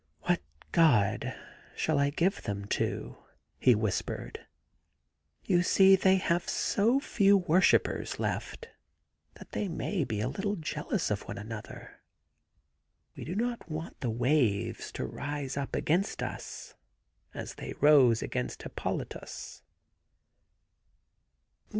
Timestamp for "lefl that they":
8.15-9.67